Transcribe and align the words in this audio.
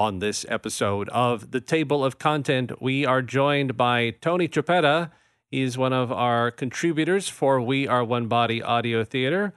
On 0.00 0.18
this 0.18 0.46
episode 0.48 1.10
of 1.10 1.50
The 1.50 1.60
Table 1.60 2.02
of 2.02 2.18
Content, 2.18 2.80
we 2.80 3.04
are 3.04 3.20
joined 3.20 3.76
by 3.76 4.14
Tony 4.22 4.48
Chiappetta. 4.48 5.10
He's 5.50 5.76
one 5.76 5.92
of 5.92 6.10
our 6.10 6.50
contributors 6.50 7.28
for 7.28 7.60
We 7.60 7.86
Are 7.86 8.02
One 8.02 8.26
Body 8.26 8.62
Audio 8.62 9.04
Theater. 9.04 9.52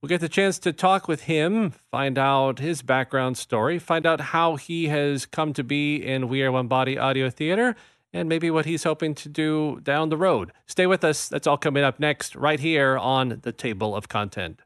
We 0.00 0.08
get 0.08 0.20
the 0.20 0.28
chance 0.28 0.60
to 0.60 0.72
talk 0.72 1.08
with 1.08 1.22
him, 1.22 1.72
find 1.90 2.16
out 2.16 2.60
his 2.60 2.80
background 2.80 3.38
story, 3.38 3.80
find 3.80 4.06
out 4.06 4.20
how 4.20 4.54
he 4.54 4.86
has 4.86 5.26
come 5.26 5.52
to 5.54 5.64
be 5.64 5.96
in 5.96 6.28
We 6.28 6.44
Are 6.44 6.52
One 6.52 6.68
Body 6.68 6.96
Audio 6.96 7.28
Theater, 7.28 7.74
and 8.12 8.28
maybe 8.28 8.52
what 8.52 8.66
he's 8.66 8.84
hoping 8.84 9.16
to 9.16 9.28
do 9.28 9.80
down 9.82 10.10
the 10.10 10.16
road. 10.16 10.52
Stay 10.64 10.86
with 10.86 11.02
us. 11.02 11.28
That's 11.28 11.48
all 11.48 11.58
coming 11.58 11.82
up 11.82 11.98
next, 11.98 12.36
right 12.36 12.60
here 12.60 12.96
on 12.96 13.40
the 13.42 13.52
Table 13.52 13.96
of 13.96 14.08
Content. 14.08 14.62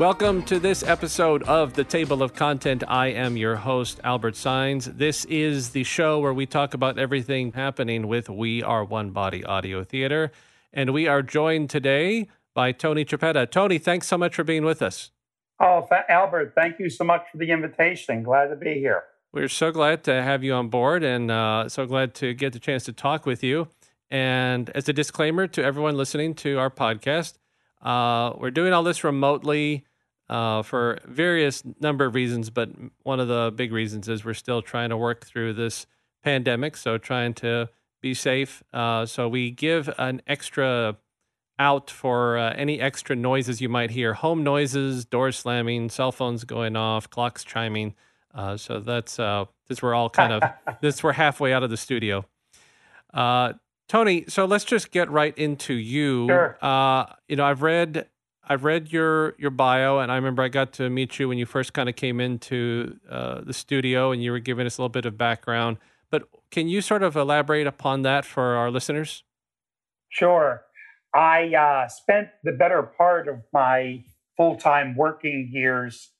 Welcome 0.00 0.44
to 0.44 0.58
this 0.58 0.82
episode 0.82 1.42
of 1.42 1.74
the 1.74 1.84
Table 1.84 2.22
of 2.22 2.32
Content. 2.32 2.82
I 2.88 3.08
am 3.08 3.36
your 3.36 3.56
host, 3.56 4.00
Albert 4.02 4.32
Saenz. 4.32 4.96
This 4.96 5.26
is 5.26 5.72
the 5.72 5.84
show 5.84 6.18
where 6.20 6.32
we 6.32 6.46
talk 6.46 6.72
about 6.72 6.98
everything 6.98 7.52
happening 7.52 8.08
with 8.08 8.30
We 8.30 8.62
Are 8.62 8.82
One 8.82 9.10
Body 9.10 9.44
Audio 9.44 9.84
Theater. 9.84 10.32
And 10.72 10.94
we 10.94 11.06
are 11.06 11.20
joined 11.20 11.68
today 11.68 12.28
by 12.54 12.72
Tony 12.72 13.04
Chiappetta. 13.04 13.50
Tony, 13.50 13.76
thanks 13.76 14.06
so 14.06 14.16
much 14.16 14.34
for 14.34 14.42
being 14.42 14.64
with 14.64 14.80
us. 14.80 15.10
Oh, 15.60 15.86
th- 15.90 16.04
Albert, 16.08 16.54
thank 16.54 16.78
you 16.78 16.88
so 16.88 17.04
much 17.04 17.26
for 17.30 17.36
the 17.36 17.50
invitation. 17.50 18.22
Glad 18.22 18.46
to 18.46 18.56
be 18.56 18.72
here. 18.76 19.02
We're 19.32 19.48
so 19.48 19.70
glad 19.70 20.02
to 20.04 20.22
have 20.22 20.42
you 20.42 20.54
on 20.54 20.68
board 20.68 21.04
and 21.04 21.30
uh, 21.30 21.68
so 21.68 21.84
glad 21.84 22.14
to 22.14 22.32
get 22.32 22.54
the 22.54 22.58
chance 22.58 22.84
to 22.84 22.94
talk 22.94 23.26
with 23.26 23.44
you. 23.44 23.68
And 24.10 24.70
as 24.70 24.88
a 24.88 24.94
disclaimer 24.94 25.46
to 25.48 25.62
everyone 25.62 25.98
listening 25.98 26.32
to 26.36 26.58
our 26.58 26.70
podcast, 26.70 27.34
uh, 27.82 28.32
we're 28.38 28.50
doing 28.50 28.72
all 28.72 28.82
this 28.82 29.04
remotely 29.04 29.84
uh, 30.30 30.62
for 30.62 31.00
various 31.06 31.64
number 31.80 32.06
of 32.06 32.14
reasons, 32.14 32.50
but 32.50 32.70
one 33.02 33.18
of 33.18 33.26
the 33.26 33.52
big 33.54 33.72
reasons 33.72 34.08
is 34.08 34.24
we're 34.24 34.32
still 34.32 34.62
trying 34.62 34.88
to 34.90 34.96
work 34.96 35.26
through 35.26 35.52
this 35.52 35.86
pandemic. 36.22 36.76
So 36.76 36.96
trying 36.98 37.34
to 37.34 37.68
be 38.00 38.14
safe. 38.14 38.62
Uh, 38.72 39.06
so 39.06 39.28
we 39.28 39.50
give 39.50 39.90
an 39.98 40.22
extra 40.28 40.96
out 41.58 41.90
for 41.90 42.38
uh, 42.38 42.54
any 42.54 42.80
extra 42.80 43.16
noises 43.16 43.60
you 43.60 43.68
might 43.68 43.90
hear 43.90 44.14
home 44.14 44.44
noises, 44.44 45.04
doors 45.04 45.36
slamming, 45.36 45.90
cell 45.90 46.12
phones 46.12 46.44
going 46.44 46.76
off, 46.76 47.10
clocks 47.10 47.42
chiming. 47.42 47.94
Uh, 48.32 48.56
so 48.56 48.78
that's 48.78 49.18
uh, 49.18 49.44
this 49.68 49.82
we're 49.82 49.94
all 49.94 50.08
kind 50.08 50.32
of 50.32 50.42
this 50.80 51.02
we're 51.02 51.12
halfway 51.12 51.52
out 51.52 51.64
of 51.64 51.70
the 51.70 51.76
studio. 51.76 52.24
Uh, 53.12 53.54
Tony, 53.88 54.24
so 54.28 54.44
let's 54.44 54.64
just 54.64 54.92
get 54.92 55.10
right 55.10 55.36
into 55.36 55.74
you. 55.74 56.28
Sure. 56.28 56.56
Uh, 56.62 57.06
you 57.28 57.34
know, 57.34 57.44
I've 57.44 57.62
read 57.62 58.06
I've 58.50 58.64
read 58.64 58.92
your 58.92 59.36
your 59.38 59.52
bio, 59.52 60.00
and 60.00 60.10
I 60.10 60.16
remember 60.16 60.42
I 60.42 60.48
got 60.48 60.72
to 60.74 60.90
meet 60.90 61.20
you 61.20 61.28
when 61.28 61.38
you 61.38 61.46
first 61.46 61.72
kind 61.72 61.88
of 61.88 61.94
came 61.94 62.20
into 62.20 62.98
uh, 63.08 63.42
the 63.42 63.52
studio, 63.52 64.10
and 64.10 64.20
you 64.20 64.32
were 64.32 64.40
giving 64.40 64.66
us 64.66 64.76
a 64.76 64.82
little 64.82 64.88
bit 64.88 65.06
of 65.06 65.16
background. 65.16 65.76
But 66.10 66.24
can 66.50 66.68
you 66.68 66.80
sort 66.80 67.04
of 67.04 67.14
elaborate 67.14 67.68
upon 67.68 68.02
that 68.02 68.24
for 68.24 68.56
our 68.56 68.68
listeners? 68.72 69.22
Sure. 70.08 70.62
I 71.14 71.54
uh, 71.54 71.88
spent 71.88 72.26
the 72.42 72.50
better 72.50 72.82
part 72.82 73.28
of 73.28 73.36
my 73.52 74.02
full 74.36 74.56
time 74.56 74.96
working 74.96 75.50
years 75.52 76.10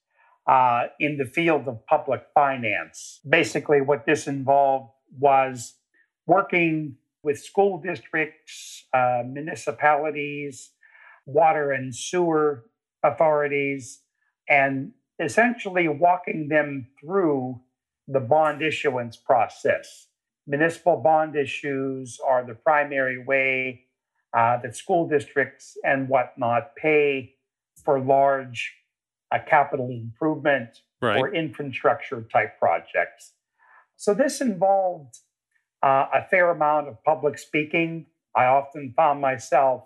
uh, 0.46 0.84
in 1.00 1.16
the 1.16 1.24
field 1.24 1.66
of 1.66 1.84
public 1.86 2.22
finance. 2.32 3.18
Basically, 3.28 3.80
what 3.80 4.06
this 4.06 4.28
involved 4.28 4.92
was 5.18 5.74
working 6.28 6.94
with 7.24 7.40
school 7.40 7.80
districts, 7.80 8.84
uh, 8.94 9.24
municipalities, 9.26 10.70
water 11.32 11.72
and 11.72 11.94
sewer 11.94 12.64
authorities, 13.02 14.00
and 14.48 14.92
essentially 15.18 15.88
walking 15.88 16.48
them 16.48 16.88
through 17.00 17.60
the 18.08 18.20
bond 18.20 18.62
issuance 18.62 19.16
process. 19.16 20.08
Municipal 20.46 20.96
bond 20.96 21.36
issues 21.36 22.18
are 22.26 22.44
the 22.46 22.54
primary 22.54 23.22
way 23.22 23.82
uh, 24.36 24.56
that 24.62 24.76
school 24.76 25.08
districts 25.08 25.76
and 25.84 26.08
whatnot 26.08 26.74
pay 26.76 27.34
for 27.84 28.00
large 28.00 28.72
uh, 29.32 29.38
capital 29.48 29.90
improvement 29.90 30.70
Right. 31.02 31.16
or 31.18 31.34
infrastructure 31.34 32.20
type 32.30 32.58
projects. 32.58 33.32
So 33.96 34.12
this 34.12 34.42
involved 34.42 35.16
uh, 35.82 36.06
a 36.12 36.26
fair 36.30 36.50
amount 36.50 36.88
of 36.88 37.02
public 37.04 37.38
speaking. 37.38 38.04
I 38.36 38.44
often 38.44 38.92
found 38.94 39.22
myself 39.22 39.84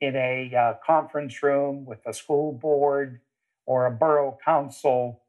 in 0.00 0.16
a 0.16 0.52
uh, 0.54 0.74
conference 0.84 1.42
room 1.42 1.84
with 1.84 2.00
a 2.06 2.12
school 2.12 2.52
board 2.52 3.20
or 3.66 3.86
a 3.86 3.90
borough 3.90 4.38
council, 4.44 5.22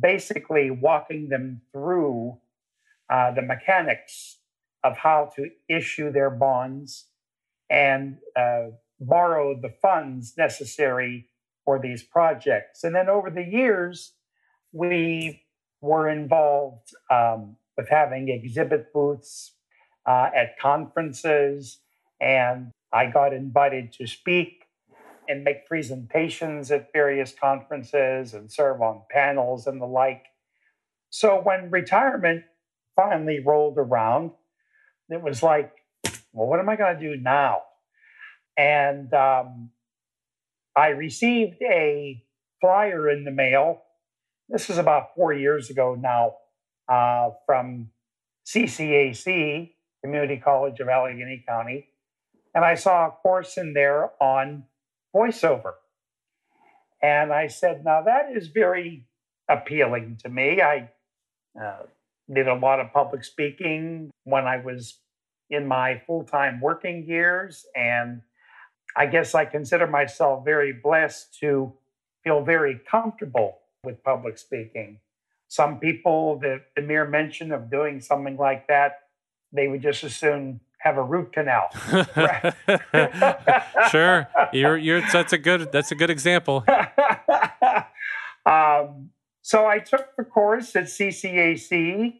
basically 0.00 0.70
walking 0.70 1.28
them 1.28 1.60
through 1.72 2.38
uh, 3.10 3.32
the 3.32 3.42
mechanics 3.42 4.38
of 4.84 4.96
how 4.96 5.30
to 5.36 5.50
issue 5.68 6.12
their 6.12 6.30
bonds 6.30 7.06
and 7.70 8.18
uh, 8.36 8.66
borrow 9.00 9.58
the 9.60 9.72
funds 9.82 10.34
necessary 10.36 11.28
for 11.64 11.78
these 11.78 12.02
projects. 12.02 12.84
And 12.84 12.94
then 12.94 13.08
over 13.08 13.30
the 13.30 13.44
years, 13.44 14.12
we 14.72 15.42
were 15.80 16.08
involved 16.08 16.94
um, 17.10 17.56
with 17.76 17.88
having 17.88 18.28
exhibit 18.28 18.92
booths 18.92 19.52
uh, 20.06 20.30
at 20.34 20.58
conferences, 20.58 21.78
and 22.20 22.70
I 22.92 23.10
got 23.10 23.32
invited 23.32 23.92
to 23.94 24.06
speak 24.06 24.64
and 25.28 25.44
make 25.44 25.66
presentations 25.66 26.70
at 26.70 26.92
various 26.92 27.34
conferences 27.38 28.32
and 28.32 28.50
serve 28.50 28.80
on 28.80 29.02
panels 29.10 29.66
and 29.66 29.80
the 29.80 29.86
like. 29.86 30.24
So 31.10 31.40
when 31.42 31.70
retirement 31.70 32.44
finally 32.96 33.40
rolled 33.40 33.76
around, 33.76 34.30
it 35.10 35.22
was 35.22 35.42
like, 35.42 35.72
well, 36.32 36.46
what 36.46 36.60
am 36.60 36.68
I 36.68 36.76
going 36.76 36.98
to 36.98 37.00
do 37.00 37.20
now? 37.20 37.62
And 38.56 39.12
um, 39.14 39.70
I 40.74 40.88
received 40.88 41.62
a 41.62 42.22
flyer 42.60 43.08
in 43.10 43.24
the 43.24 43.30
mail. 43.30 43.82
This 44.48 44.70
is 44.70 44.78
about 44.78 45.14
four 45.14 45.32
years 45.32 45.70
ago 45.70 45.94
now 45.94 46.34
uh, 46.92 47.30
from 47.46 47.90
CCAC, 48.46 49.72
Community 50.02 50.38
College 50.38 50.80
of 50.80 50.88
Allegheny 50.88 51.44
County. 51.46 51.88
And 52.54 52.64
I 52.64 52.74
saw 52.74 53.06
a 53.06 53.10
course 53.10 53.56
in 53.56 53.74
there 53.74 54.10
on 54.20 54.64
voiceover. 55.14 55.74
And 57.02 57.32
I 57.32 57.46
said, 57.46 57.84
now 57.84 58.02
that 58.02 58.30
is 58.34 58.48
very 58.48 59.04
appealing 59.48 60.18
to 60.22 60.28
me. 60.28 60.60
I 60.60 60.90
uh, 61.60 61.82
did 62.32 62.48
a 62.48 62.54
lot 62.54 62.80
of 62.80 62.92
public 62.92 63.24
speaking 63.24 64.10
when 64.24 64.46
I 64.46 64.58
was 64.58 64.98
in 65.50 65.66
my 65.66 66.02
full 66.06 66.24
time 66.24 66.60
working 66.60 67.06
years. 67.06 67.66
And 67.74 68.22
I 68.96 69.06
guess 69.06 69.34
I 69.34 69.44
consider 69.44 69.86
myself 69.86 70.44
very 70.44 70.72
blessed 70.72 71.38
to 71.40 71.72
feel 72.24 72.42
very 72.42 72.80
comfortable 72.90 73.58
with 73.84 74.02
public 74.02 74.38
speaking. 74.38 74.98
Some 75.46 75.78
people, 75.78 76.38
the, 76.38 76.62
the 76.76 76.82
mere 76.82 77.06
mention 77.06 77.52
of 77.52 77.70
doing 77.70 78.00
something 78.00 78.36
like 78.36 78.66
that, 78.68 79.04
they 79.52 79.68
would 79.68 79.80
just 79.80 80.04
as 80.04 80.14
soon 80.14 80.60
have 80.78 80.96
a 80.96 81.02
root 81.02 81.32
canal. 81.32 81.68
sure, 83.90 84.28
you're 84.52 84.76
you're 84.76 85.02
that's 85.12 85.32
a 85.32 85.38
good 85.38 85.72
that's 85.72 85.90
a 85.90 85.94
good 85.94 86.10
example. 86.10 86.64
um, 88.46 89.10
so 89.42 89.66
I 89.66 89.78
took 89.78 90.16
the 90.16 90.24
course 90.24 90.76
at 90.76 90.84
CCAC, 90.84 92.14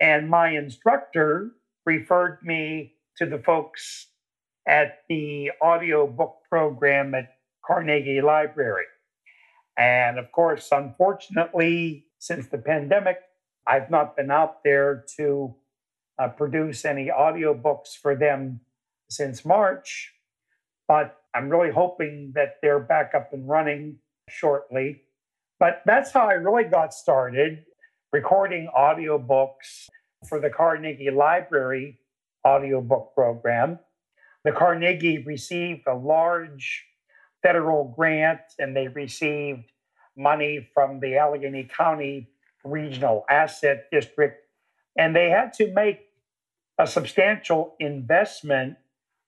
and 0.00 0.30
my 0.30 0.50
instructor 0.50 1.52
referred 1.84 2.38
me 2.42 2.94
to 3.16 3.26
the 3.26 3.38
folks 3.38 4.06
at 4.66 4.98
the 5.08 5.50
audiobook 5.62 6.36
program 6.48 7.14
at 7.14 7.34
Carnegie 7.64 8.20
Library. 8.20 8.84
And 9.76 10.18
of 10.18 10.30
course, 10.32 10.68
unfortunately, 10.72 12.06
since 12.18 12.48
the 12.48 12.58
pandemic, 12.58 13.18
I've 13.66 13.90
not 13.90 14.16
been 14.16 14.30
out 14.30 14.62
there 14.64 15.04
to 15.16 15.54
uh, 16.20 16.28
produce 16.28 16.84
any 16.84 17.06
audiobooks 17.06 17.96
for 18.00 18.14
them 18.14 18.60
since 19.08 19.44
March, 19.44 20.12
but 20.86 21.16
I'm 21.34 21.48
really 21.48 21.72
hoping 21.72 22.32
that 22.34 22.56
they're 22.60 22.80
back 22.80 23.12
up 23.14 23.32
and 23.32 23.48
running 23.48 23.96
shortly. 24.28 25.02
But 25.58 25.82
that's 25.86 26.12
how 26.12 26.28
I 26.28 26.34
really 26.34 26.64
got 26.64 26.92
started 26.92 27.64
recording 28.12 28.68
audiobooks 28.76 29.88
for 30.28 30.40
the 30.40 30.50
Carnegie 30.50 31.10
Library 31.10 32.00
audiobook 32.46 33.14
program. 33.14 33.78
The 34.44 34.52
Carnegie 34.52 35.22
received 35.24 35.86
a 35.86 35.94
large 35.94 36.84
federal 37.42 37.94
grant 37.96 38.40
and 38.58 38.76
they 38.76 38.88
received 38.88 39.72
money 40.16 40.68
from 40.74 41.00
the 41.00 41.16
Allegheny 41.16 41.64
County 41.64 42.28
Regional 42.64 43.24
Asset 43.30 43.86
District. 43.90 44.44
And 44.98 45.14
they 45.14 45.30
had 45.30 45.52
to 45.54 45.72
make 45.72 46.09
a 46.80 46.86
substantial 46.86 47.74
investment 47.78 48.76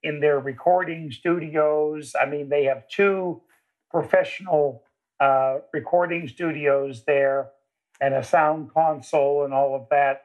in 0.02 0.20
their 0.20 0.40
recording 0.40 1.12
studios. 1.12 2.14
I 2.18 2.24
mean, 2.24 2.48
they 2.48 2.64
have 2.64 2.88
two 2.88 3.42
professional 3.90 4.84
uh, 5.20 5.58
recording 5.74 6.28
studios 6.28 7.04
there 7.04 7.50
and 8.00 8.14
a 8.14 8.22
sound 8.22 8.72
console 8.72 9.44
and 9.44 9.52
all 9.52 9.74
of 9.74 9.86
that. 9.90 10.22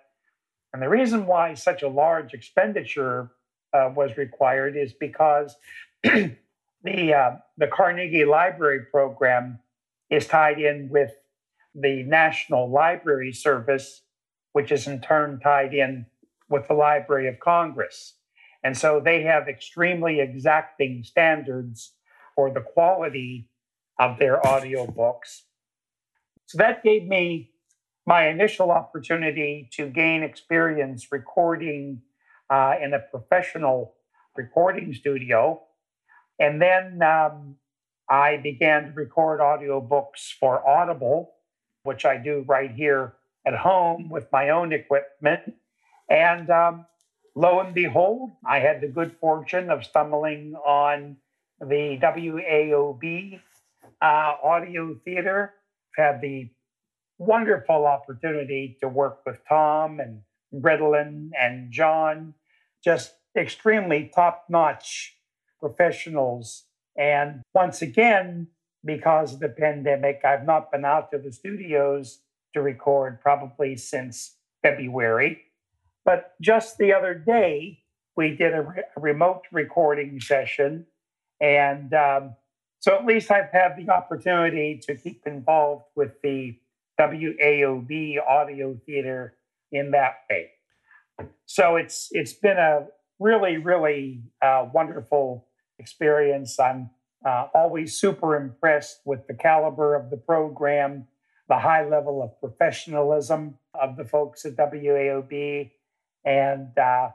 And 0.71 0.81
the 0.81 0.87
reason 0.87 1.25
why 1.25 1.53
such 1.53 1.83
a 1.83 1.89
large 1.89 2.33
expenditure 2.33 3.31
uh, 3.73 3.91
was 3.93 4.15
required 4.15 4.77
is 4.77 4.93
because 4.93 5.53
the 6.03 7.13
uh, 7.13 7.31
the 7.57 7.67
Carnegie 7.67 8.23
Library 8.23 8.85
program 8.89 9.59
is 10.09 10.27
tied 10.27 10.61
in 10.61 10.87
with 10.89 11.11
the 11.75 12.03
National 12.03 12.69
Library 12.71 13.33
Service, 13.33 14.03
which 14.53 14.71
is 14.71 14.87
in 14.87 15.01
turn 15.01 15.41
tied 15.41 15.73
in 15.73 16.05
with 16.49 16.67
the 16.67 16.73
Library 16.73 17.27
of 17.27 17.39
Congress. 17.39 18.15
And 18.63 18.77
so 18.77 18.99
they 19.03 19.23
have 19.23 19.47
extremely 19.47 20.19
exacting 20.19 21.03
standards 21.03 21.93
for 22.35 22.51
the 22.51 22.61
quality 22.61 23.49
of 23.99 24.19
their 24.19 24.39
audiobooks. 24.41 25.41
So 26.45 26.57
that 26.57 26.83
gave 26.83 27.07
me 27.07 27.51
my 28.05 28.29
initial 28.29 28.71
opportunity 28.71 29.69
to 29.73 29.87
gain 29.89 30.23
experience 30.23 31.07
recording 31.11 32.01
uh, 32.49 32.75
in 32.81 32.93
a 32.93 32.99
professional 32.99 33.95
recording 34.35 34.93
studio. 34.93 35.61
And 36.39 36.61
then 36.61 37.01
um, 37.01 37.55
I 38.09 38.37
began 38.37 38.85
to 38.85 38.91
record 38.91 39.39
audiobooks 39.41 40.31
for 40.39 40.65
Audible, 40.67 41.33
which 41.83 42.05
I 42.05 42.17
do 42.17 42.45
right 42.47 42.71
here 42.71 43.15
at 43.45 43.55
home 43.55 44.09
with 44.09 44.27
my 44.31 44.49
own 44.49 44.71
equipment. 44.71 45.55
And 46.09 46.49
um, 46.49 46.85
lo 47.35 47.59
and 47.59 47.73
behold, 47.73 48.31
I 48.45 48.59
had 48.59 48.81
the 48.81 48.87
good 48.87 49.15
fortune 49.19 49.69
of 49.69 49.85
stumbling 49.85 50.55
on 50.55 51.17
the 51.59 51.99
WAOB 52.01 53.39
uh, 54.01 54.33
audio 54.43 54.95
theater. 55.03 55.53
Had 55.95 56.21
the 56.21 56.49
wonderful 57.17 57.87
opportunity 57.87 58.77
to 58.81 58.87
work 58.87 59.21
with 59.25 59.39
Tom 59.49 59.99
and 59.99 60.21
Gretelin 60.53 61.31
and 61.39 61.71
John, 61.71 62.35
just 62.83 63.13
extremely 63.35 64.11
top 64.13 64.45
notch 64.49 65.17
professionals. 65.59 66.65
And 66.95 67.41
once 67.53 67.81
again, 67.81 68.47
because 68.85 69.33
of 69.33 69.39
the 69.39 69.49
pandemic, 69.49 70.21
I've 70.23 70.45
not 70.45 70.71
been 70.71 70.85
out 70.85 71.11
to 71.11 71.17
the 71.17 71.31
studios 71.31 72.19
to 72.53 72.61
record 72.61 73.21
probably 73.21 73.75
since 73.75 74.35
February. 74.61 75.41
But 76.07 76.35
just 76.39 76.77
the 76.77 76.93
other 76.93 77.13
day, 77.13 77.79
we 78.15 78.33
did 78.33 78.53
a, 78.53 78.61
re- 78.61 78.83
a 78.95 78.99
remote 79.01 79.41
recording 79.51 80.21
session. 80.21 80.85
And 81.41 81.93
um, 81.93 82.35
so 82.79 82.95
at 82.95 83.05
least 83.05 83.29
I've 83.29 83.51
had 83.51 83.75
the 83.77 83.91
opportunity 83.91 84.79
to 84.87 84.95
keep 84.95 85.27
involved 85.27 85.83
with 85.97 86.13
the 86.23 86.57
WAOB 86.97 88.25
audio 88.25 88.79
theater 88.85 89.35
in 89.73 89.91
that 89.91 90.13
way. 90.29 90.51
So 91.45 91.75
it's 91.75 92.07
it's 92.11 92.33
been 92.33 92.57
a 92.57 92.87
really 93.19 93.57
really 93.57 94.21
uh, 94.41 94.67
wonderful 94.73 95.47
experience. 95.77 96.57
I'm 96.57 96.89
uh, 97.25 97.47
always 97.53 97.99
super 97.99 98.37
impressed 98.37 99.01
with 99.03 99.27
the 99.27 99.33
caliber 99.33 99.93
of 99.93 100.09
the 100.09 100.17
program, 100.17 101.07
the 101.49 101.59
high 101.59 101.85
level 101.85 102.23
of 102.23 102.39
professionalism 102.39 103.55
of 103.73 103.97
the 103.97 104.05
folks 104.05 104.45
at 104.45 104.55
WAOB, 104.55 105.71
and 106.27 106.77
uh, 106.77 107.09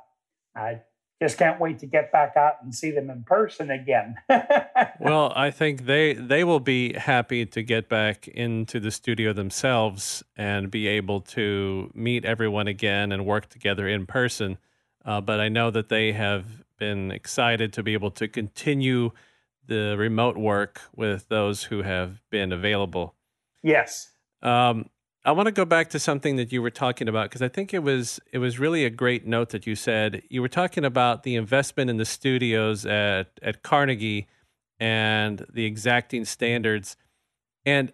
I 0.56 0.80
just 1.20 1.38
can't 1.38 1.60
wait 1.60 1.78
to 1.80 1.86
get 1.86 2.10
back 2.10 2.36
out 2.36 2.54
and 2.62 2.74
see 2.74 2.90
them 2.90 3.10
in 3.10 3.22
person 3.24 3.70
again. 3.70 4.16
well, 4.98 5.32
I 5.36 5.50
think 5.50 5.84
they 5.84 6.14
they 6.14 6.42
will 6.44 6.60
be 6.60 6.94
happy 6.94 7.44
to 7.46 7.62
get 7.62 7.88
back 7.88 8.26
into 8.26 8.80
the 8.80 8.90
studio 8.90 9.32
themselves 9.32 10.24
and 10.36 10.70
be 10.70 10.88
able 10.88 11.20
to 11.20 11.90
meet 11.94 12.24
everyone 12.24 12.66
again 12.66 13.12
and 13.12 13.26
work 13.26 13.48
together 13.50 13.86
in 13.86 14.06
person. 14.06 14.58
Uh, 15.04 15.20
but 15.20 15.40
I 15.40 15.48
know 15.48 15.70
that 15.70 15.90
they 15.90 16.12
have 16.12 16.64
been 16.78 17.10
excited 17.10 17.72
to 17.74 17.82
be 17.82 17.92
able 17.92 18.10
to 18.12 18.26
continue 18.26 19.10
the 19.66 19.94
remote 19.98 20.36
work 20.36 20.80
with 20.96 21.28
those 21.28 21.64
who 21.64 21.82
have 21.82 22.20
been 22.30 22.50
available. 22.50 23.14
Yes. 23.62 24.10
Um, 24.42 24.90
I 25.24 25.30
want 25.30 25.46
to 25.46 25.52
go 25.52 25.64
back 25.64 25.88
to 25.90 26.00
something 26.00 26.34
that 26.36 26.50
you 26.50 26.60
were 26.60 26.70
talking 26.70 27.08
about 27.08 27.30
because 27.30 27.42
I 27.42 27.48
think 27.48 27.72
it 27.72 27.82
was 27.82 28.18
it 28.32 28.38
was 28.38 28.58
really 28.58 28.84
a 28.84 28.90
great 28.90 29.24
note 29.24 29.50
that 29.50 29.66
you 29.66 29.76
said. 29.76 30.22
You 30.28 30.42
were 30.42 30.48
talking 30.48 30.84
about 30.84 31.22
the 31.22 31.36
investment 31.36 31.90
in 31.90 31.96
the 31.96 32.04
studios 32.04 32.84
at 32.84 33.28
at 33.40 33.62
Carnegie 33.62 34.26
and 34.80 35.46
the 35.52 35.64
exacting 35.64 36.24
standards. 36.24 36.96
And 37.64 37.92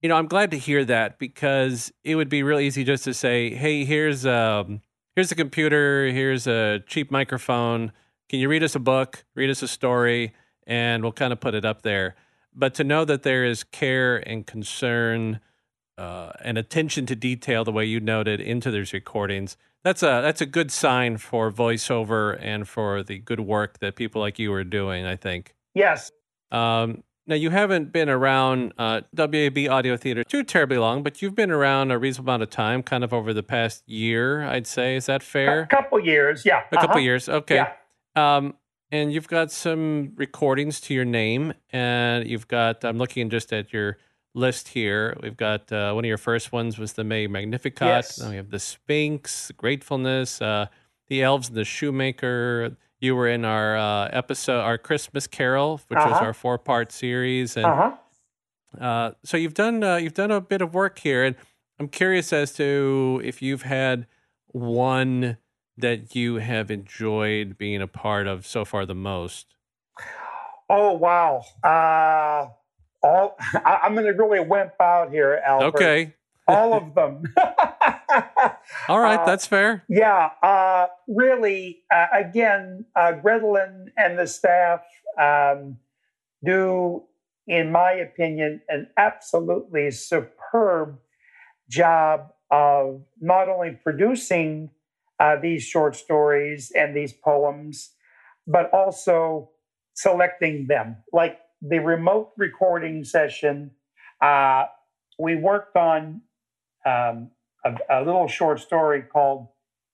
you 0.00 0.08
know, 0.08 0.16
I'm 0.16 0.26
glad 0.26 0.50
to 0.52 0.58
hear 0.58 0.84
that 0.86 1.18
because 1.18 1.92
it 2.02 2.16
would 2.16 2.30
be 2.30 2.42
real 2.42 2.60
easy 2.60 2.82
just 2.82 3.04
to 3.04 3.12
say, 3.14 3.50
"Hey, 3.54 3.84
here's 3.84 4.24
um 4.24 4.80
here's 5.14 5.30
a 5.30 5.34
computer, 5.34 6.06
here's 6.06 6.46
a 6.46 6.80
cheap 6.86 7.10
microphone. 7.10 7.92
Can 8.30 8.40
you 8.40 8.48
read 8.48 8.62
us 8.62 8.74
a 8.74 8.80
book, 8.80 9.24
read 9.34 9.50
us 9.50 9.62
a 9.62 9.68
story, 9.68 10.32
and 10.66 11.02
we'll 11.02 11.12
kind 11.12 11.32
of 11.32 11.40
put 11.40 11.54
it 11.54 11.66
up 11.66 11.82
there." 11.82 12.16
But 12.54 12.72
to 12.74 12.84
know 12.84 13.04
that 13.04 13.22
there 13.22 13.44
is 13.44 13.64
care 13.64 14.16
and 14.16 14.46
concern 14.46 15.40
uh, 15.98 16.32
and 16.42 16.58
attention 16.58 17.06
to 17.06 17.16
detail, 17.16 17.64
the 17.64 17.72
way 17.72 17.84
you 17.84 18.00
noted, 18.00 18.40
into 18.40 18.70
these 18.70 18.92
recordings. 18.92 19.56
That's 19.82 20.02
a 20.02 20.20
that's 20.22 20.40
a 20.40 20.46
good 20.46 20.70
sign 20.70 21.18
for 21.18 21.52
voiceover 21.52 22.38
and 22.40 22.66
for 22.66 23.02
the 23.02 23.18
good 23.18 23.40
work 23.40 23.80
that 23.80 23.96
people 23.96 24.20
like 24.20 24.38
you 24.38 24.52
are 24.52 24.64
doing. 24.64 25.04
I 25.04 25.16
think. 25.16 25.54
Yes. 25.74 26.10
Um, 26.50 27.02
now 27.26 27.34
you 27.34 27.50
haven't 27.50 27.92
been 27.92 28.08
around 28.08 28.74
uh, 28.76 29.00
WAB 29.16 29.68
Audio 29.68 29.96
Theater 29.96 30.24
too 30.24 30.42
terribly 30.42 30.76
long, 30.76 31.02
but 31.02 31.22
you've 31.22 31.34
been 31.34 31.50
around 31.50 31.90
a 31.90 31.98
reasonable 31.98 32.30
amount 32.30 32.42
of 32.42 32.50
time, 32.50 32.82
kind 32.82 33.02
of 33.02 33.14
over 33.14 33.32
the 33.32 33.42
past 33.42 33.82
year, 33.88 34.44
I'd 34.44 34.66
say. 34.66 34.96
Is 34.96 35.06
that 35.06 35.22
fair? 35.22 35.62
A 35.62 35.66
couple 35.66 35.98
years, 36.00 36.44
yeah. 36.44 36.58
A 36.58 36.76
uh-huh. 36.76 36.86
couple 36.86 37.00
years, 37.00 37.28
okay. 37.28 37.64
Yeah. 38.16 38.36
Um, 38.36 38.54
and 38.90 39.12
you've 39.12 39.28
got 39.28 39.50
some 39.50 40.12
recordings 40.16 40.80
to 40.82 40.94
your 40.94 41.04
name, 41.04 41.54
and 41.70 42.28
you've 42.28 42.46
got. 42.46 42.84
I'm 42.84 42.98
looking 42.98 43.30
just 43.30 43.52
at 43.52 43.72
your 43.72 43.96
list 44.34 44.68
here. 44.68 45.16
We've 45.22 45.36
got 45.36 45.72
uh, 45.72 45.92
one 45.92 46.04
of 46.04 46.08
your 46.08 46.18
first 46.18 46.52
ones 46.52 46.78
was 46.78 46.94
the 46.94 47.04
May 47.04 47.26
Magnificat. 47.26 47.86
Yes. 47.86 48.18
Now 48.18 48.30
we 48.30 48.36
have 48.36 48.50
the 48.50 48.58
Sphinx, 48.58 49.52
Gratefulness, 49.56 50.42
uh, 50.42 50.66
the 51.08 51.22
Elves, 51.22 51.48
and 51.48 51.56
the 51.56 51.64
Shoemaker. 51.64 52.76
You 53.00 53.16
were 53.16 53.28
in 53.28 53.44
our 53.44 53.76
uh, 53.76 54.08
episode, 54.12 54.60
our 54.60 54.78
Christmas 54.78 55.26
Carol, 55.26 55.80
which 55.88 55.98
uh-huh. 55.98 56.10
was 56.10 56.20
our 56.20 56.34
four-part 56.34 56.92
series, 56.92 57.56
and 57.56 57.66
uh-huh. 57.66 57.92
Uh, 58.80 59.12
so 59.22 59.36
you've 59.36 59.54
done 59.54 59.84
uh, 59.84 59.96
you've 59.96 60.14
done 60.14 60.30
a 60.30 60.40
bit 60.40 60.60
of 60.60 60.74
work 60.74 60.98
here, 60.98 61.22
and 61.24 61.36
I'm 61.78 61.88
curious 61.88 62.32
as 62.32 62.52
to 62.54 63.20
if 63.24 63.40
you've 63.40 63.62
had 63.62 64.06
one 64.48 65.36
that 65.76 66.14
you 66.14 66.36
have 66.36 66.70
enjoyed 66.70 67.58
being 67.58 67.82
a 67.82 67.86
part 67.86 68.26
of 68.26 68.46
so 68.46 68.64
far 68.64 68.86
the 68.86 68.94
most. 68.94 69.54
Oh 70.68 70.92
wow! 70.92 71.44
All 73.04 73.36
I, 73.54 73.80
am 73.84 73.94
going 73.94 74.06
to 74.06 74.12
really 74.12 74.40
wimp 74.40 74.72
out 74.80 75.10
here, 75.10 75.40
Albert. 75.46 75.76
Okay. 75.76 76.14
all 76.48 76.72
of 76.72 76.94
them. 76.94 77.22
all 78.88 78.98
right, 78.98 79.20
uh, 79.20 79.26
that's 79.26 79.46
fair. 79.46 79.84
Yeah, 79.88 80.30
uh, 80.42 80.86
really. 81.06 81.82
Uh, 81.94 82.06
again, 82.14 82.86
uh, 82.96 83.12
Gretelin 83.22 83.88
and 83.98 84.18
the 84.18 84.26
staff 84.26 84.80
um, 85.20 85.76
do, 86.42 87.02
in 87.46 87.70
my 87.70 87.92
opinion, 87.92 88.62
an 88.68 88.88
absolutely 88.96 89.90
superb 89.90 90.98
job 91.68 92.32
of 92.50 93.02
not 93.20 93.50
only 93.50 93.78
producing 93.82 94.70
uh, 95.20 95.36
these 95.36 95.62
short 95.62 95.94
stories 95.94 96.72
and 96.74 96.96
these 96.96 97.12
poems, 97.12 97.90
but 98.46 98.72
also 98.72 99.50
selecting 99.94 100.66
them. 100.68 100.96
Like 101.12 101.38
the 101.66 101.78
remote 101.78 102.32
recording 102.36 103.04
session, 103.04 103.70
uh, 104.20 104.64
we 105.18 105.34
worked 105.34 105.76
on 105.76 106.20
um, 106.84 107.30
a, 107.64 107.74
a, 107.90 108.04
little 108.04 108.28
short 108.28 108.60
story 108.60 109.02
called 109.02 109.48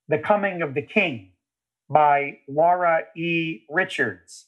The 0.08 0.18
Coming 0.18 0.62
of 0.62 0.74
the 0.74 0.82
King 0.82 1.32
by 1.88 2.38
Laura 2.48 3.02
E. 3.16 3.60
Richards. 3.70 4.46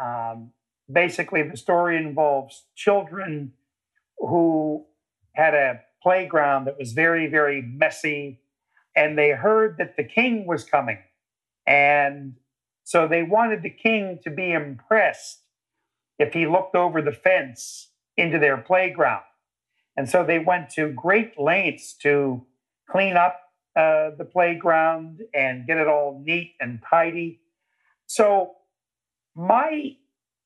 Um, 0.00 0.52
basically, 0.90 1.42
the 1.42 1.56
story 1.56 1.96
involves 1.96 2.66
children 2.76 3.52
who 4.18 4.86
had 5.32 5.54
a 5.54 5.80
playground 6.02 6.66
that 6.66 6.78
was 6.78 6.92
very, 6.92 7.26
very 7.26 7.62
messy, 7.62 8.40
and 8.94 9.18
they 9.18 9.30
heard 9.30 9.76
that 9.78 9.96
the 9.96 10.04
king 10.04 10.46
was 10.46 10.62
coming. 10.62 10.98
And 11.66 12.36
so 12.84 13.08
they 13.08 13.24
wanted 13.24 13.62
the 13.62 13.70
king 13.70 14.20
to 14.22 14.30
be 14.30 14.52
impressed 14.52 15.40
if 16.20 16.34
he 16.34 16.46
looked 16.46 16.76
over 16.76 17.00
the 17.02 17.12
fence 17.12 17.88
into 18.16 18.38
their 18.38 18.58
playground. 18.58 19.24
And 19.96 20.08
so 20.08 20.22
they 20.22 20.38
went 20.38 20.70
to 20.70 20.92
great 20.92 21.40
lengths 21.40 21.94
to 22.02 22.46
clean 22.88 23.16
up 23.16 23.40
uh, 23.74 24.10
the 24.18 24.28
playground 24.30 25.22
and 25.34 25.66
get 25.66 25.78
it 25.78 25.88
all 25.88 26.22
neat 26.24 26.54
and 26.60 26.80
tidy. 26.88 27.40
So 28.06 28.52
my 29.34 29.96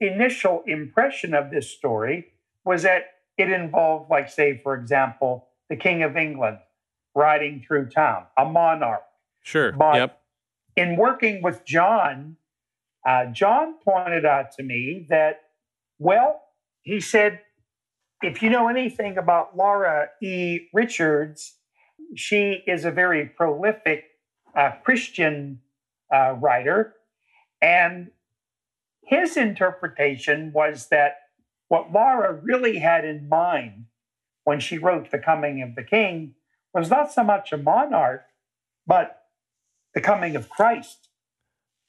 initial 0.00 0.62
impression 0.66 1.34
of 1.34 1.50
this 1.50 1.68
story 1.70 2.28
was 2.64 2.82
that 2.84 3.02
it 3.36 3.50
involved, 3.50 4.10
like, 4.10 4.30
say, 4.30 4.60
for 4.62 4.74
example, 4.74 5.48
the 5.68 5.76
King 5.76 6.02
of 6.04 6.16
England 6.16 6.58
riding 7.16 7.64
through 7.66 7.90
town, 7.90 8.26
a 8.38 8.44
monarch. 8.44 9.02
Sure. 9.42 9.72
But 9.72 9.96
yep. 9.96 10.20
in 10.76 10.96
working 10.96 11.42
with 11.42 11.64
John, 11.64 12.36
uh, 13.06 13.26
John 13.26 13.74
pointed 13.84 14.24
out 14.24 14.52
to 14.52 14.62
me 14.62 15.06
that, 15.08 15.40
well, 16.04 16.42
he 16.82 17.00
said, 17.00 17.40
if 18.22 18.42
you 18.42 18.50
know 18.50 18.68
anything 18.68 19.16
about 19.16 19.56
Laura 19.56 20.08
E. 20.22 20.68
Richards, 20.74 21.54
she 22.14 22.62
is 22.66 22.84
a 22.84 22.90
very 22.90 23.24
prolific 23.24 24.04
uh, 24.54 24.72
Christian 24.84 25.60
uh, 26.14 26.34
writer. 26.38 26.94
And 27.62 28.10
his 29.02 29.38
interpretation 29.38 30.52
was 30.52 30.88
that 30.90 31.16
what 31.68 31.90
Laura 31.90 32.34
really 32.34 32.78
had 32.78 33.06
in 33.06 33.26
mind 33.28 33.86
when 34.44 34.60
she 34.60 34.76
wrote 34.76 35.10
The 35.10 35.18
Coming 35.18 35.62
of 35.62 35.74
the 35.74 35.82
King 35.82 36.34
was 36.74 36.90
not 36.90 37.12
so 37.12 37.24
much 37.24 37.50
a 37.50 37.56
monarch, 37.56 38.26
but 38.86 39.22
the 39.94 40.02
coming 40.02 40.36
of 40.36 40.50
Christ, 40.50 41.08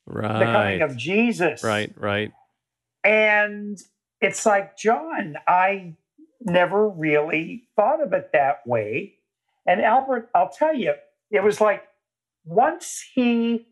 right. 0.06 0.40
the 0.40 0.46
coming 0.46 0.82
of 0.82 0.96
Jesus. 0.96 1.64
Right, 1.64 1.92
right. 1.98 2.32
And 3.04 3.78
it's 4.26 4.46
like, 4.46 4.76
John, 4.76 5.36
I 5.48 5.96
never 6.42 6.90
really 6.90 7.68
thought 7.76 8.02
of 8.02 8.12
it 8.14 8.32
that 8.34 8.66
way. 8.66 9.14
And 9.68 9.82
Albert, 9.82 10.30
I'll 10.34 10.50
tell 10.50 10.76
you, 10.76 10.94
it 11.30 11.44
was 11.44 11.62
like 11.62 11.84
once 12.44 13.04
he 13.14 13.68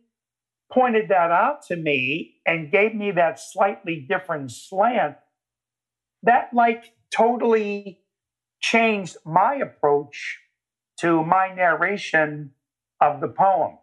pointed 0.71 1.09
that 1.09 1.31
out 1.31 1.63
to 1.67 1.75
me 1.75 2.35
and 2.45 2.71
gave 2.71 2.93
me 2.93 3.11
that 3.11 3.39
slightly 3.39 4.05
different 4.07 4.51
slant, 4.51 5.15
that 6.21 6.49
like 6.53 6.93
totally 7.11 7.99
changed 8.59 9.17
my 9.25 9.55
approach 9.55 10.39
to 10.99 11.23
my 11.23 11.53
narration 11.53 12.51
of 13.01 13.21
the 13.21 13.27
poem, 13.27 13.77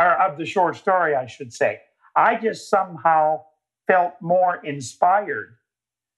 or 0.00 0.20
of 0.20 0.36
the 0.36 0.44
short 0.44 0.76
story, 0.76 1.14
I 1.14 1.26
should 1.26 1.52
say. 1.52 1.80
I 2.14 2.34
just 2.36 2.68
somehow 2.68 3.42
felt 3.86 4.14
more 4.20 4.56
inspired 4.64 5.57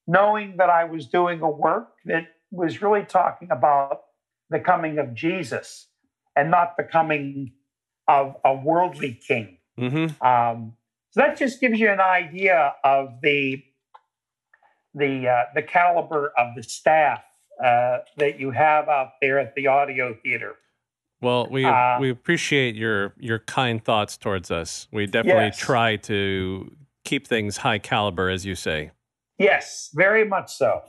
knowing 0.07 0.57
that 0.59 0.71
I 0.71 0.85
was 0.85 1.07
doing 1.07 1.40
a 1.42 1.50
work 1.50 1.88
that 2.04 2.28
was 2.50 2.83
really 2.83 3.04
talking 3.04 3.49
about 3.50 4.02
the 4.50 4.59
coming 4.59 4.99
of 4.99 5.14
Jesus 5.14 5.87
and 6.37 6.50
not 6.50 6.76
the 6.76 6.83
coming 6.85 7.52
of 8.09 8.37
a 8.45 8.54
worldly 8.54 9.14
king. 9.14 9.59
Mm-hmm. 9.78 10.26
Um, 10.26 10.75
so 11.11 11.21
that 11.21 11.38
just 11.38 11.61
gives 11.61 11.78
you 11.78 11.90
an 11.90 12.00
idea 12.00 12.75
of 12.85 13.21
the 13.23 13.62
the 14.95 15.28
uh, 15.28 15.45
the 15.54 15.62
caliber 15.62 16.33
of 16.37 16.54
the 16.57 16.62
staff 16.62 17.23
uh, 17.64 17.99
that 18.16 18.40
you 18.40 18.50
have 18.50 18.88
out 18.88 19.12
there 19.21 19.38
at 19.38 19.54
the 19.54 19.69
audio 19.69 20.16
theater. 20.23 20.57
Well, 21.21 21.47
we 21.50 21.64
Uh, 21.64 21.99
we 22.00 22.11
appreciate 22.11 22.75
your 22.75 23.14
your 23.19 23.38
kind 23.38 23.85
thoughts 23.85 24.16
towards 24.16 24.50
us. 24.50 24.88
We 24.90 25.07
definitely 25.07 25.45
Yes. 25.45 25.59
try 25.59 25.97
to 25.97 26.73
keep 27.04 27.26
things 27.26 27.59
high 27.59 27.78
caliber, 27.78 28.28
as 28.28 28.45
you 28.45 28.54
say. 28.54 28.90
Yes, 29.40 29.88
very 29.94 30.28
much 30.28 30.52
so. 30.52 30.82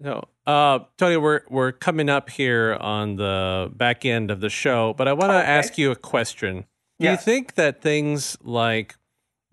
No, 0.00 0.24
uh, 0.44 0.80
Tony, 0.96 1.16
we're 1.16 1.42
we're 1.48 1.70
coming 1.72 2.08
up 2.08 2.30
here 2.30 2.76
on 2.80 3.14
the 3.16 3.70
back 3.74 4.04
end 4.04 4.30
of 4.32 4.40
the 4.40 4.48
show, 4.50 4.92
but 4.94 5.06
I 5.06 5.12
want 5.12 5.30
to 5.30 5.38
Okay. 5.38 5.46
ask 5.46 5.78
you 5.78 5.92
a 5.92 5.96
question. 5.96 6.66
Do 6.98 7.06
Yes. 7.06 7.20
you 7.20 7.24
think 7.24 7.54
that 7.54 7.80
things 7.80 8.36
like 8.42 8.96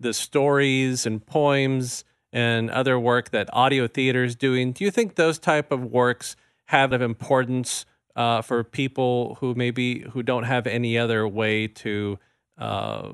the 0.00 0.12
stories 0.12 1.06
and 1.06 1.24
poems 1.24 2.04
and 2.32 2.70
other 2.70 2.98
work 2.98 3.30
that 3.30 3.48
audio 3.52 3.86
theater 3.86 4.24
is 4.24 4.34
doing, 4.34 4.72
do 4.72 4.84
you 4.84 4.90
think 4.90 5.14
those 5.14 5.38
type 5.38 5.70
of 5.70 5.84
works 5.84 6.34
have 6.66 6.92
of 6.92 7.00
importance 7.00 7.86
uh, 8.16 8.42
for 8.42 8.64
people 8.64 9.36
who 9.40 9.54
maybe 9.54 10.00
who 10.10 10.24
don't 10.24 10.42
have 10.44 10.66
any 10.66 10.98
other 10.98 11.26
way 11.28 11.68
to 11.68 12.18
uh, 12.58 13.12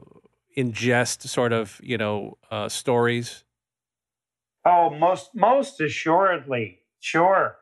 ingest 0.56 1.28
sort 1.28 1.52
of 1.52 1.78
you 1.82 1.98
know 1.98 2.38
uh, 2.50 2.68
stories? 2.70 3.44
Oh, 4.64 4.90
most 4.90 5.30
most 5.34 5.80
assuredly, 5.80 6.78
sure. 7.00 7.56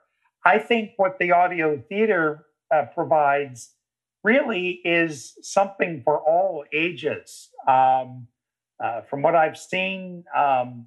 I 0.44 0.58
think 0.58 0.92
what 0.96 1.18
the 1.18 1.32
audio 1.32 1.82
theater 1.88 2.46
uh, 2.74 2.86
provides 2.94 3.74
really 4.22 4.80
is 4.84 5.34
something 5.42 6.02
for 6.04 6.18
all 6.18 6.64
ages. 6.72 7.48
Um, 7.66 8.28
uh, 8.82 9.02
from 9.02 9.22
what 9.22 9.34
I've 9.34 9.56
seen, 9.58 10.24
um, 10.36 10.86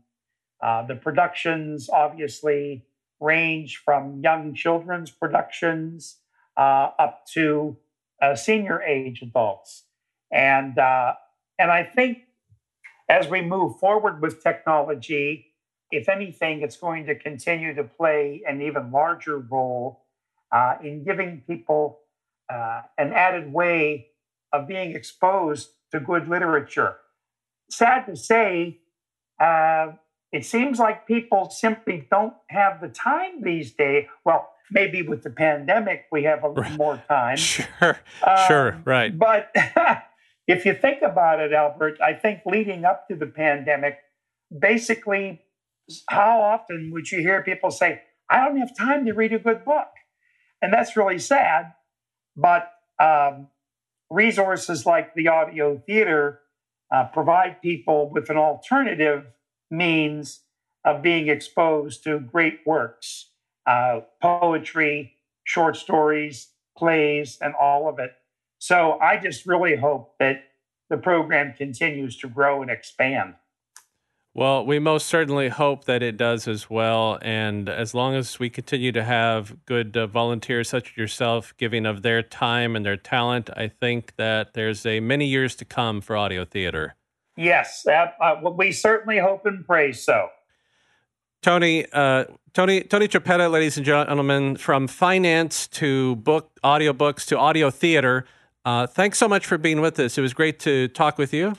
uh, 0.61 0.85
the 0.85 0.95
productions 0.95 1.89
obviously 1.89 2.85
range 3.19 3.81
from 3.83 4.21
young 4.23 4.53
children's 4.53 5.09
productions 5.11 6.17
uh, 6.57 6.89
up 6.99 7.25
to 7.33 7.77
uh, 8.21 8.35
senior 8.35 8.81
age 8.83 9.21
adults, 9.23 9.85
and 10.31 10.77
uh, 10.77 11.13
and 11.57 11.71
I 11.71 11.83
think 11.83 12.19
as 13.09 13.27
we 13.27 13.41
move 13.41 13.79
forward 13.79 14.21
with 14.21 14.43
technology, 14.43 15.52
if 15.93 16.09
anything, 16.09 16.61
it's 16.61 16.77
going 16.77 17.05
to 17.05 17.15
continue 17.15 17.73
to 17.75 17.83
play 17.83 18.41
an 18.47 18.61
even 18.61 18.91
larger 18.91 19.37
role 19.37 20.01
uh, 20.51 20.75
in 20.83 21.03
giving 21.03 21.43
people 21.47 21.99
uh, 22.51 22.81
an 22.97 23.13
added 23.13 23.51
way 23.51 24.07
of 24.51 24.67
being 24.67 24.95
exposed 24.95 25.69
to 25.91 25.99
good 25.99 26.27
literature. 26.27 26.97
Sad 27.69 28.05
to 28.07 28.15
say, 28.15 28.79
uh, 29.39 29.93
it 30.31 30.45
seems 30.45 30.79
like 30.79 31.07
people 31.07 31.49
simply 31.49 32.07
don't 32.09 32.33
have 32.49 32.81
the 32.81 32.89
time 32.89 33.41
these 33.41 33.71
days. 33.71 34.07
Well, 34.25 34.49
maybe 34.71 35.01
with 35.03 35.23
the 35.23 35.29
pandemic, 35.29 36.05
we 36.11 36.23
have 36.23 36.43
a 36.43 36.49
little 36.49 36.71
more 36.77 37.03
time. 37.07 37.37
Sure, 37.37 37.99
Um, 38.25 38.37
sure, 38.47 38.81
right. 38.85 39.17
But 39.17 39.55
if 40.47 40.65
you 40.65 40.73
think 40.73 41.01
about 41.01 41.39
it, 41.39 41.53
Albert, 41.53 41.99
I 42.01 42.13
think 42.13 42.41
leading 42.45 42.83
up 42.83 43.07
to 43.09 43.15
the 43.15 43.27
pandemic, 43.27 43.99
basically, 44.57 45.41
how 46.09 46.41
often 46.41 46.91
would 46.93 47.11
you 47.11 47.19
hear 47.19 47.43
people 47.43 47.71
say, 47.71 48.01
I 48.29 48.45
don't 48.45 48.57
have 48.57 48.75
time 48.75 49.05
to 49.05 49.13
read 49.13 49.33
a 49.33 49.39
good 49.39 49.65
book? 49.65 49.87
And 50.61 50.71
that's 50.71 50.95
really 50.95 51.19
sad. 51.19 51.73
But 52.35 52.71
um, 52.99 53.47
resources 54.09 54.85
like 54.85 55.13
the 55.13 55.27
audio 55.27 55.81
theater 55.85 56.39
uh, 56.93 57.05
provide 57.05 57.61
people 57.61 58.09
with 58.09 58.29
an 58.29 58.37
alternative 58.37 59.25
means 59.69 60.41
of 60.85 61.01
being 61.01 61.27
exposed 61.27 62.03
to 62.03 62.19
great 62.19 62.59
works, 62.65 63.29
uh, 63.65 64.01
poetry, 64.21 65.13
short 65.43 65.75
stories, 65.75 66.49
plays, 66.77 67.37
and 67.41 67.53
all 67.55 67.87
of 67.89 67.99
it. 67.99 68.11
So 68.59 68.97
I 68.99 69.17
just 69.17 69.45
really 69.45 69.75
hope 69.75 70.15
that 70.19 70.43
the 70.89 70.97
program 70.97 71.53
continues 71.57 72.17
to 72.17 72.27
grow 72.27 72.61
and 72.61 72.69
expand. 72.69 73.35
Well, 74.35 74.65
we 74.65 74.79
most 74.79 75.05
certainly 75.07 75.49
hope 75.49 75.85
that 75.85 76.01
it 76.01 76.17
does 76.17 76.47
as 76.47 76.67
well. 76.67 77.19
And 77.21 77.69
as 77.69 77.93
long 77.93 78.15
as 78.15 78.39
we 78.39 78.49
continue 78.49 78.91
to 78.91 79.03
have 79.03 79.63
good 79.65 79.95
uh, 79.95 80.07
volunteers 80.07 80.69
such 80.69 80.91
as 80.91 80.97
yourself 80.97 81.53
giving 81.57 81.85
of 81.85 82.01
their 82.01 82.23
time 82.23 82.75
and 82.75 82.83
their 82.83 82.97
talent, 82.97 83.51
I 83.55 83.67
think 83.67 84.15
that 84.15 84.55
there's 84.55 84.87
a 84.87 84.99
many 85.01 85.27
years 85.27 85.55
to 85.57 85.65
come 85.65 86.01
for 86.01 86.17
audio 86.17 86.45
theater. 86.45 86.95
Yes, 87.37 87.85
uh, 87.85 88.07
uh, 88.19 88.49
we 88.57 88.71
certainly 88.71 89.19
hope 89.19 89.45
and 89.45 89.65
pray 89.65 89.91
so. 89.91 90.29
Tony, 91.43 91.85
uh, 91.91 92.25
Tony, 92.53 92.81
Tony 92.81 93.07
Chiappetta, 93.07 93.51
ladies 93.51 93.77
and 93.77 93.85
gentlemen, 93.85 94.55
from 94.55 94.87
finance 94.87 95.67
to 95.67 96.15
book, 96.17 96.51
audiobooks 96.63 97.25
to 97.27 97.37
audio 97.37 97.69
theater. 97.69 98.25
Uh, 98.65 98.87
thanks 98.87 99.19
so 99.19 99.27
much 99.27 99.45
for 99.45 99.59
being 99.59 99.81
with 99.81 99.99
us. 99.99 100.17
It 100.17 100.21
was 100.21 100.33
great 100.33 100.59
to 100.61 100.87
talk 100.87 101.19
with 101.19 101.33
you. 101.33 101.55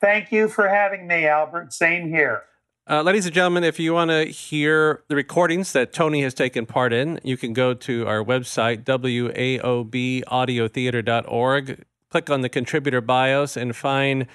Thank 0.00 0.32
you 0.32 0.48
for 0.48 0.68
having 0.68 1.06
me, 1.06 1.26
Albert. 1.26 1.72
Same 1.72 2.08
here. 2.08 2.42
Uh, 2.88 3.02
ladies 3.02 3.26
and 3.26 3.34
gentlemen, 3.34 3.64
if 3.64 3.80
you 3.80 3.92
want 3.92 4.12
to 4.12 4.26
hear 4.26 5.02
the 5.08 5.16
recordings 5.16 5.72
that 5.72 5.92
Tony 5.92 6.22
has 6.22 6.32
taken 6.32 6.66
part 6.66 6.92
in, 6.92 7.18
you 7.24 7.36
can 7.36 7.52
go 7.52 7.74
to 7.74 8.06
our 8.06 8.22
website, 8.22 8.84
waobaudiotheater.org, 8.84 11.84
click 12.10 12.30
on 12.30 12.42
the 12.42 12.48
contributor 12.48 13.00
bios, 13.00 13.56
and 13.56 13.74
find 13.74 14.28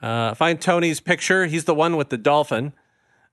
uh, 0.00 0.34
find 0.34 0.60
Tony's 0.60 1.00
picture. 1.00 1.46
He's 1.46 1.64
the 1.64 1.74
one 1.74 1.96
with 1.96 2.10
the 2.10 2.18
dolphin. 2.18 2.74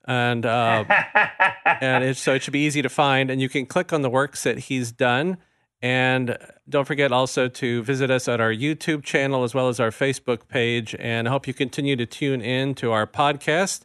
And 0.06 0.44
uh, 0.46 0.86
and 1.66 2.04
it, 2.04 2.18
so 2.18 2.34
it 2.34 2.42
should 2.42 2.54
be 2.54 2.66
easy 2.66 2.82
to 2.82 2.90
find. 2.90 3.30
And 3.30 3.40
you 3.42 3.50
can 3.50 3.68
click 3.68 3.94
on 3.94 4.02
the 4.02 4.10
works 4.10 4.42
that 4.44 4.58
he's 4.58 4.92
done. 4.92 5.38
And 5.84 6.38
don't 6.70 6.86
forget 6.86 7.12
also 7.12 7.50
to 7.50 7.84
visit 7.84 8.10
us 8.10 8.30
at 8.30 8.40
our 8.40 8.54
YouTube 8.54 9.04
channel 9.04 9.44
as 9.44 9.54
well 9.54 9.68
as 9.68 9.82
our 9.82 9.92
Facebook 9.92 10.48
page. 10.48 10.96
And 10.98 11.28
I 11.28 11.32
hope 11.32 11.46
you 11.46 11.54
continue 11.54 11.98
to 11.98 12.06
tune 12.06 12.42
in 12.42 12.74
to 12.76 12.94
our 12.94 13.06
podcast. 13.06 13.82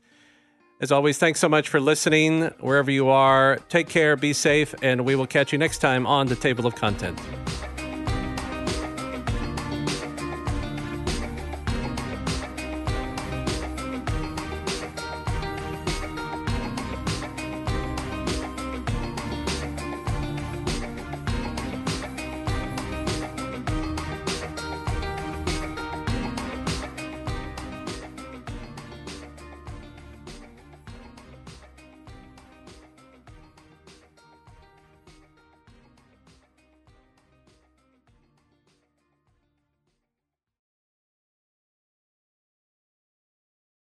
As 0.81 0.93
always, 0.93 1.19
thanks 1.19 1.41
so 1.41 1.49
much 1.49 1.69
for 1.69 1.81
listening 1.81 2.43
wherever 2.61 2.89
you 2.89 3.09
are. 3.09 3.59
Take 3.69 3.89
care, 3.89 4.15
be 4.15 4.33
safe, 4.33 4.77
and 4.81 5.05
we 5.05 5.17
will 5.17 5.27
catch 5.27 5.51
you 5.51 5.59
next 5.59 5.79
time 5.79 6.07
on 6.07 6.29
the 6.29 6.37
Table 6.37 6.69
of 6.69 6.77
Content. 6.77 7.21